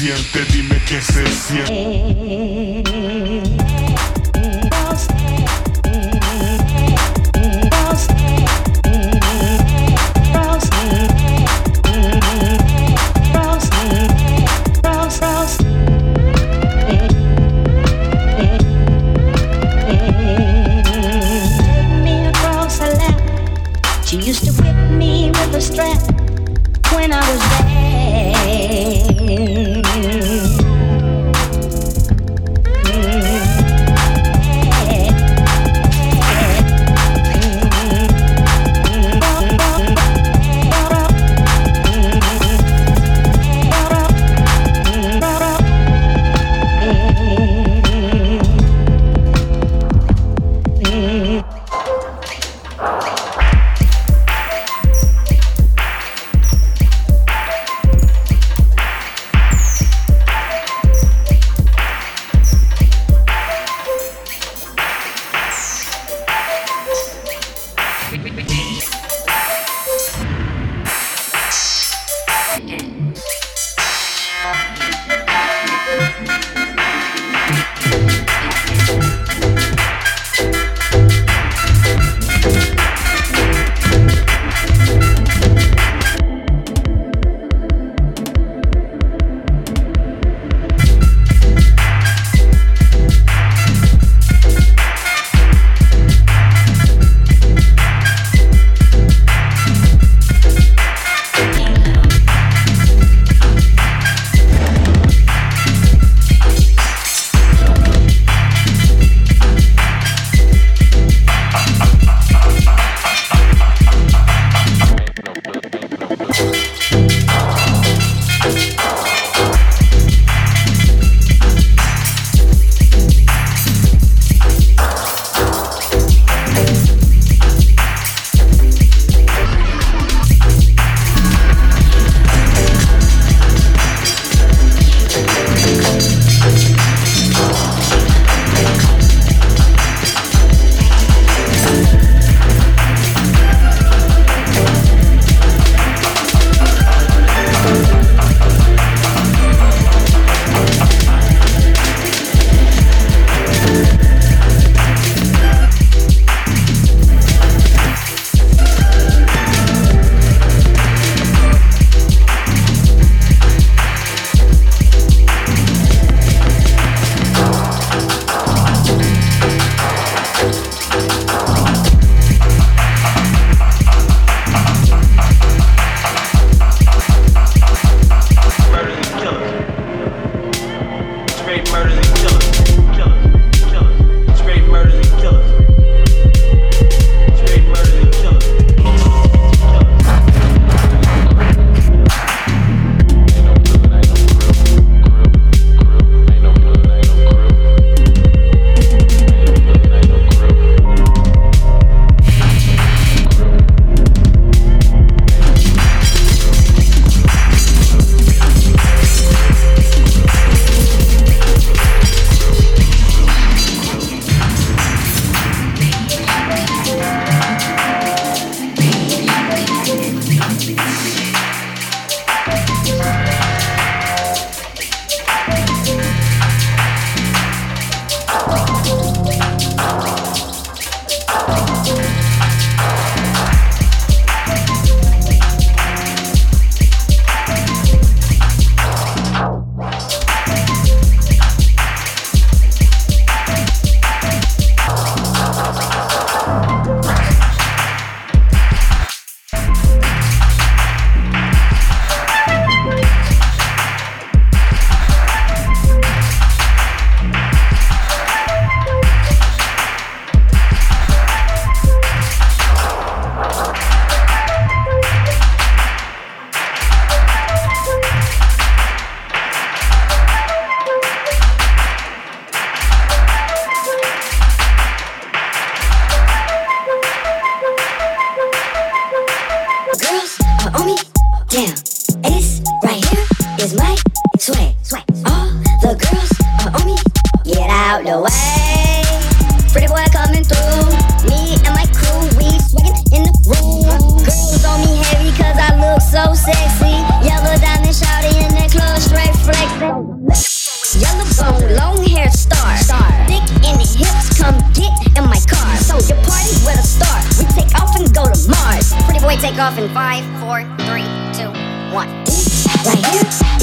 siente, 0.00 0.44
dime 0.50 0.80
qué 0.86 0.98
se 1.02 1.26
siente. 1.26 2.82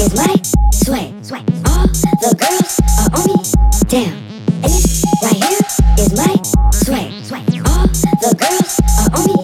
is 0.00 0.14
my 0.14 0.34
sway. 0.70 1.12
All 1.66 1.86
the 2.22 2.30
girls 2.38 2.78
are 3.00 3.10
on 3.18 3.26
me 3.26 3.42
down. 3.88 4.14
And 4.62 4.70
this 4.70 5.04
right 5.22 5.38
here 5.42 5.64
is 5.98 6.12
my 6.14 6.34
sway. 6.70 7.10
All 7.66 7.86
the 8.22 8.32
girls 8.38 8.78
are 9.00 9.10
on 9.18 9.26
me 9.26 9.36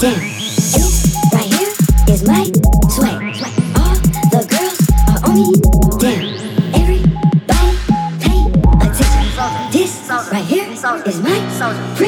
down. 0.00 0.16
And 0.16 0.80
this 0.80 0.96
right 1.34 1.50
here 1.52 1.72
is 2.08 2.22
my 2.24 2.44
sway. 2.88 3.14
All 3.76 3.96
the 4.32 4.42
girls 4.48 4.80
are 5.12 5.20
on 5.28 5.34
me 5.36 5.48
down. 6.00 6.24
Everybody 6.72 7.70
pay 8.18 8.40
attention. 8.80 9.24
This 9.72 9.92
right 10.08 10.44
here 10.44 10.68
is 10.70 11.20
my. 11.20 12.07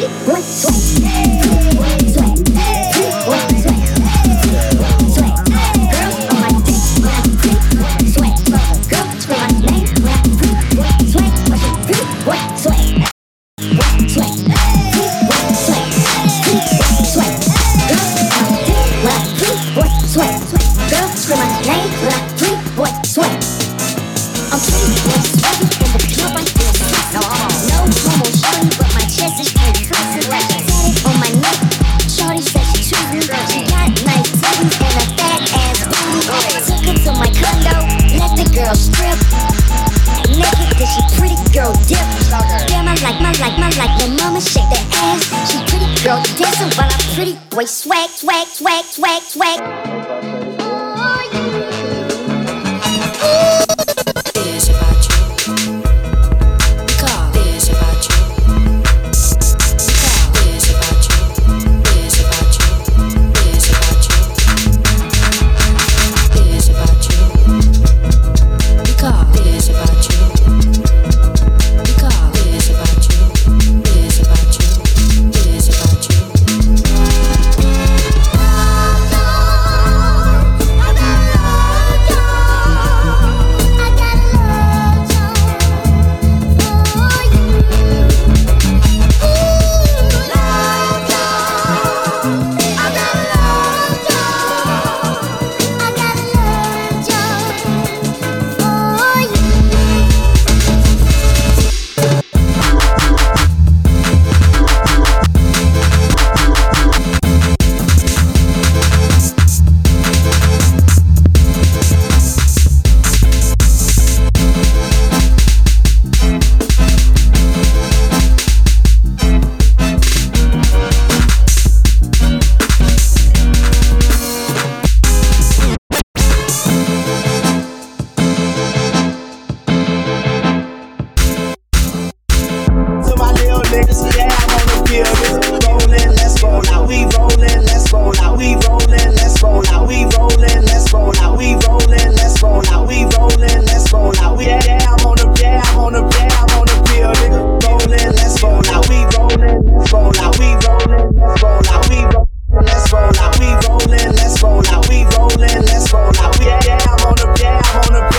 niggas 133.80 134.04
for 134.04 134.12
that. 134.12 134.28
I 134.28 134.44
wanna 134.52 134.76
feel 134.86 135.08
this. 135.20 135.40
Rollin', 135.64 136.12
let's 136.16 136.42
roll 136.42 136.62
out. 136.68 136.88
We 136.88 137.04
rollin', 137.16 137.64
let's 137.64 137.92
roll 137.92 138.12
out. 138.20 138.36
We 138.36 138.54
rollin', 138.66 139.14
let's 139.16 139.42
roll 139.42 139.64
out. 139.68 139.88
We 139.88 140.04
rollin', 140.16 140.64
let's 140.68 140.92
roll 140.92 141.16
out. 141.16 141.38
We 141.38 141.54
rollin', 141.64 142.12
let's 142.16 142.42
roll 142.42 142.62
out. 142.68 142.88
We 142.88 143.04
rollin', 143.16 143.64
let's 143.64 143.92
roll 143.92 144.12
out. 144.20 144.36
We 144.36 144.44
yeah, 144.46 144.84
I'm 144.84 145.06
on 145.06 145.16
the 145.16 145.26
yeah, 145.40 145.62
I'm 145.64 145.78
on 145.78 145.92
the 145.92 146.02
yeah, 146.16 146.28
I'm 146.28 146.50
on 146.60 146.66
the 146.68 146.76
feel, 146.88 147.12
nigga. 147.20 147.40
Rollin', 147.64 148.12
let's 148.16 148.42
roll 148.42 148.62
out. 148.68 148.88
We 148.88 148.98
rollin', 149.16 149.64
let's 149.72 149.92
roll 149.92 150.12
out. 150.20 150.38
We 150.38 150.48
rollin', 150.60 151.16
let's 151.16 151.42
roll 151.42 151.68
out. 151.72 151.88
We 151.88 151.96
rollin'. 152.04 152.26
Let's 152.50 152.92
roll 152.92 153.16
out, 153.16 153.38
we 153.38 153.46
rollin', 153.46 154.12
let's 154.16 154.42
roll 154.42 154.66
out, 154.66 154.88
we 154.88 155.04
rollin', 155.16 155.62
let's 155.64 155.92
roll 155.94 156.10
out, 156.18 156.38
we 156.38 156.46
yeah, 156.46 156.78
I'm 156.82 157.06
on 157.06 157.14
the, 157.14 157.38
yeah, 157.40 157.62
I'm 157.62 157.94
on 157.94 158.02
the 158.02 158.09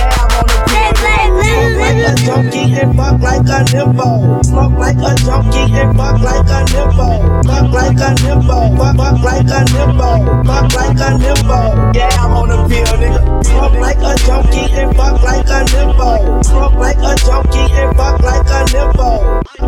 a 2.12 2.16
junkie 2.26 2.76
and 2.76 2.96
fuck 2.96 3.22
like 3.22 3.42
a 3.42 3.60
nympho. 3.72 4.10
Fuck 4.52 4.72
like 4.80 4.98
a 4.98 5.16
junkie 5.24 5.74
and 5.80 5.98
fuck 5.98 6.20
like 6.22 6.50
a 6.50 6.60
nympho. 6.72 7.08
Fuck 7.46 7.72
like 7.72 7.98
a 7.98 8.10
nympho. 8.22 8.78
Fuck, 8.78 8.96
fuck 8.98 9.24
like 9.24 9.48
a 9.48 9.60
nympho. 9.72 10.46
Fuck 10.46 10.74
like 10.76 11.00
a 11.00 11.10
nympho. 11.22 11.96
Yeah, 11.96 12.10
I'm 12.20 12.32
on 12.34 12.50
the 12.50 12.58
pill, 12.68 12.94
nigga. 13.00 13.22
Fuck 13.46 13.74
like 13.74 13.98
a 13.98 14.16
junkie 14.26 14.74
and 14.74 14.96
fuck 14.96 15.24
like 15.24 15.48
a 15.48 15.60
nympho. 15.72 16.46
Fuck 16.46 16.74
like 16.76 16.98
a 16.98 17.16
junkie 17.26 17.74
and 17.80 17.96
fuck 17.96 18.20
like 18.22 18.48
a 18.48 18.60
nympho. 18.74 19.12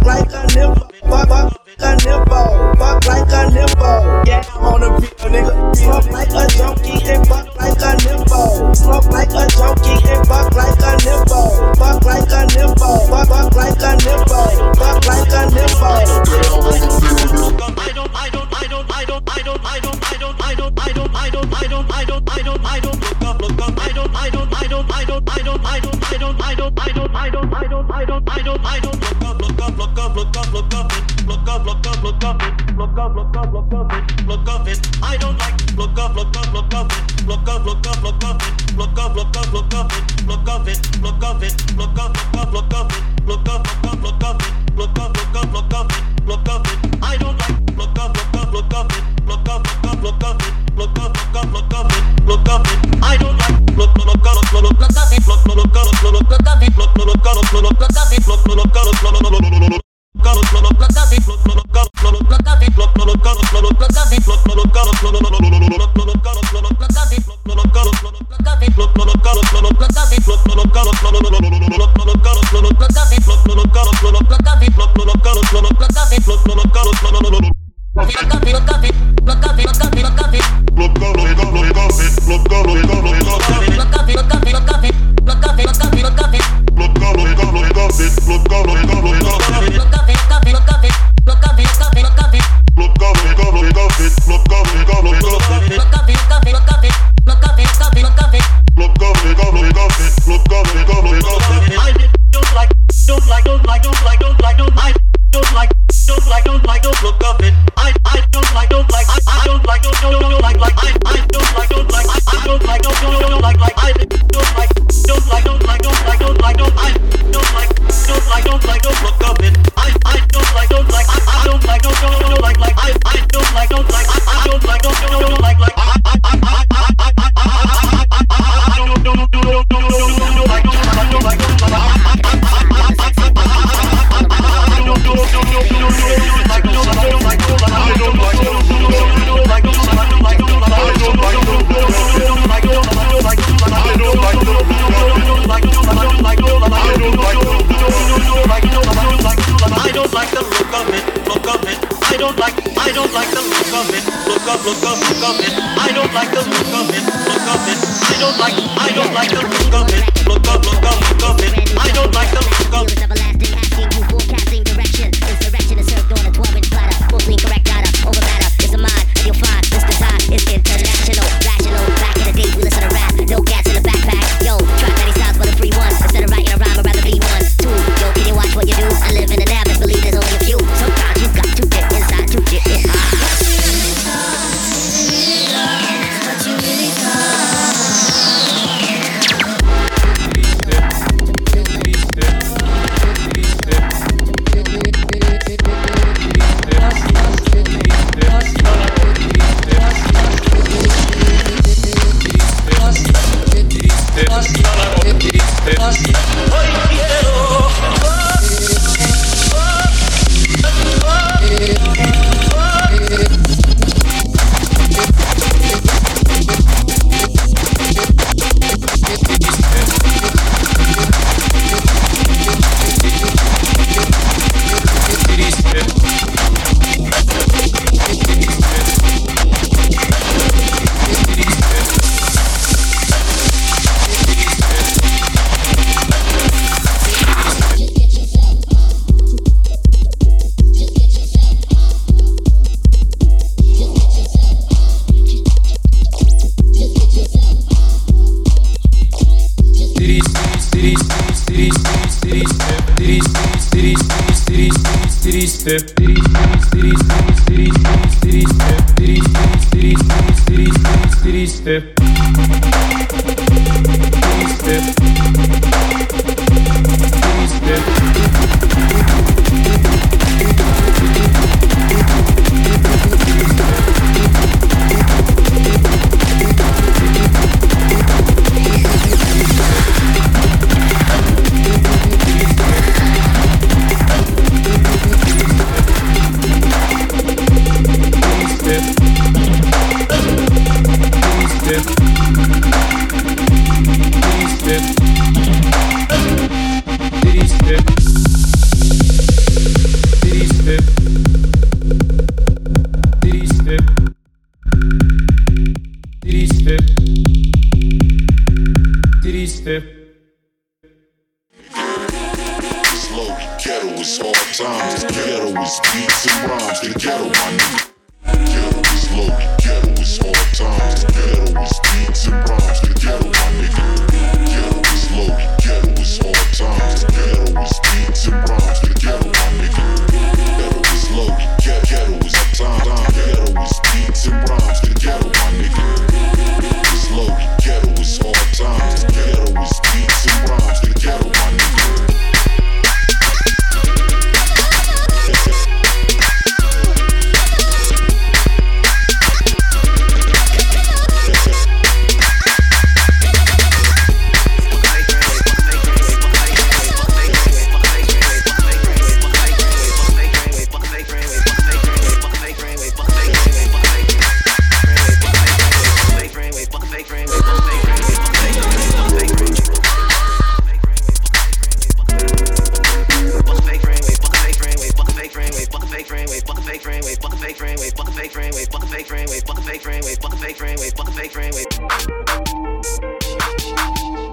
Like 0.05 0.31
a 0.31 0.47
nympho. 0.53 1.09
Fuck, 1.09 1.27
fuck. 1.29 1.59
A 1.79 1.97
nympho, 1.97 2.77
fuck 2.77 3.05
like 3.07 3.27
a 3.27 3.50
nympho. 3.51 4.25
Yeah, 4.27 4.43
I'm 4.55 4.65
on 4.65 4.81
the 4.81 4.89
pill, 5.01 5.29
nigga. 5.31 5.53
Fuck 5.85 6.12
like 6.12 6.29
a 6.29 6.47
junkie 6.55 7.03
and 7.09 7.27
fuck 7.27 7.59
like 7.59 7.77
a 7.77 7.91
nympho. 7.97 8.52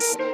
Slow, 0.01 0.30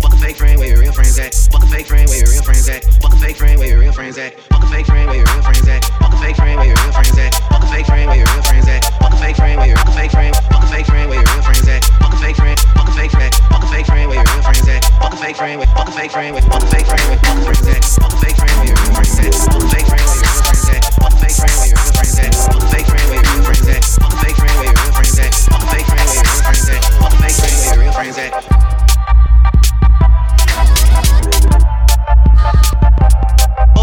Fuck 0.00 0.14
a 0.14 0.16
fake 0.16 0.36
friend, 0.36 0.58
where 0.58 0.68
your 0.68 0.78
real 0.78 0.92
friends 0.92 1.18
at? 1.18 1.34
Fuck 1.34 1.62
a 1.62 1.66
fake 1.66 1.86
friend, 1.86 2.08
where 2.08 2.18
your 2.18 2.28
real 2.30 2.42
friends 2.42 2.68
at? 2.68 2.84
Fuck 3.02 3.12
a 3.12 3.16
fake 3.16 3.36
friend, 3.36 3.58
where 3.58 3.68
your 3.68 3.80
real 3.80 3.92
friends 3.92 4.18
at? 4.18 4.34
Fuck 4.50 4.62
a 4.62 4.66
fake 4.68 4.86
friend, 4.86 5.06
where 5.08 5.16
your 5.16 5.26
real 5.26 5.42
friends 5.42 5.68
at? 5.68 5.84
Fuck 5.98 6.12
a 6.12 6.18
fake 6.18 6.36
friend, 6.36 6.56
where 6.58 6.66
your 6.68 6.76
real 6.76 6.92
friends 6.92 7.16
at? 7.18 7.34
Fuck 7.48 7.62
a 7.62 7.66
fake 7.66 7.86
friend, 7.86 7.98
where 7.98 8.18
your 8.18 8.26
real 8.26 8.42
friends 8.42 8.68
at? 8.68 8.84
Fuck 9.00 9.12
a 9.12 9.16
fake 9.18 9.36
friend, 9.36 9.58
where 9.58 9.68
your 9.68 9.78
fake 9.98 10.10
friend, 10.10 10.34
fuck 10.50 10.62
a 10.62 10.68
fake 10.68 10.86
friend, 10.86 11.08
where 11.08 11.18
your 11.18 11.28
real 11.28 11.42
friends 11.42 11.68
at? 11.68 11.84
Fuck 11.98 12.14
a 12.14 12.18
fake 12.18 12.36
friend, 12.36 12.58
fuck 12.74 12.88
a 12.88 12.92
fake 12.92 13.10
friend, 13.10 13.34
fuck 13.50 13.62
a 13.62 13.68
fake 13.68 13.86
friend, 13.86 14.06
where 14.08 14.18
your 14.18 14.28
real 14.28 14.42
friends 14.42 14.68
at? 14.68 14.82
Fuck 14.98 15.12
a 15.12 15.18
fake 15.18 15.36
friend, 15.36 15.58
where 15.58 15.68
fuck 15.74 15.88
a 15.88 15.92
fake 15.92 16.12
friend, 16.12 16.32
where 16.34 16.42
fuck 16.46 16.62
a 16.62 16.66
fake 16.68 16.86
friend, 16.86 17.04
where 17.08 17.18
fuck 17.18 17.38
a 17.38 17.44
friends 17.44 17.68
at? 17.68 17.84
Fuck 17.98 18.12
a 18.12 18.18
fake 18.22 18.36
friend, 18.38 18.54
where 18.58 18.68
your 18.68 18.78
real 18.78 18.94
friends 18.94 19.18
at? 19.18 19.34
Fuck 19.34 19.62
a 19.62 19.68
fake 19.68 19.86
friend, 19.88 20.06
where 20.06 20.22
your 20.22 20.28
real 20.28 20.46
friends 20.46 20.70
at? 20.70 20.84
Fuck 20.94 21.12
a 21.12 21.18
fake 21.18 21.34
friend, 21.34 21.50
where 21.50 21.68
your 21.68 21.78
real 21.78 21.92
friends 21.98 22.18
at? 22.18 22.34
Fuck 22.38 22.62
a 22.62 22.68
fake 22.70 22.86
friend, 22.86 23.06
where 23.08 23.18
your 23.18 23.32
real 23.34 23.44
friends 23.48 23.68
at? 23.68 23.84
Fuck 23.84 24.12
a 24.12 24.18
fake 24.22 24.36
friend, 24.38 24.54
where 24.58 24.68
your 24.68 24.78
real 24.78 24.92
friends 24.94 25.18
at? 25.18 25.34
Fuck 25.34 25.62
a 25.62 25.68
fake 25.72 25.86
friend, 25.88 26.06
where 26.06 26.18
your 26.18 26.28
real 26.28 26.42
friends 26.46 26.68
at? 26.68 26.82
Fuck 27.02 27.12
a 27.12 27.18
fake 27.18 27.36
friend, 27.38 27.54
where 27.58 27.74
your 27.74 27.82
real 27.82 27.92
friends 27.92 28.18
at? 28.18 28.67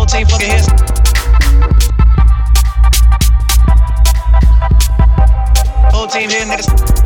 whole 0.05 0.19
team 0.19 0.27
fucking 0.27 0.49
here. 0.49 0.61
Whole 5.91 6.07
team 6.07 6.29
here, 6.29 6.45
niggas. 6.45 7.04